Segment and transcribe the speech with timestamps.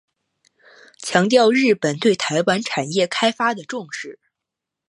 [0.97, 4.19] 强调日本对台湾产业开发的重视。